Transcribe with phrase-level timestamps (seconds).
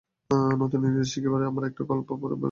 [0.59, 2.39] নূতন ইংরেজী শিখিবার সময় আমি একটা গল্পের বই পড়িয়াছিলাম।